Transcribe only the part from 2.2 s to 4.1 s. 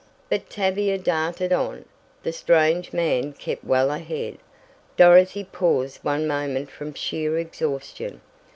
The strange man kept well